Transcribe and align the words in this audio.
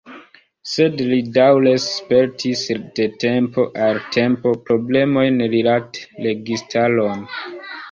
Sed 0.69 1.01
li 1.09 1.19
daŭre 1.35 1.73
spertis, 1.83 2.63
de 3.01 3.07
tempo 3.25 3.67
al 3.89 4.01
tempo, 4.17 4.55
problemojn 4.73 5.39
rilate 5.55 6.27
registaron. 6.31 7.25